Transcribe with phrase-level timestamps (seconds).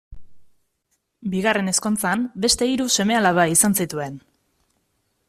[1.33, 4.21] Bigarren ezkontzan beste hiru seme-alaba izan zituen.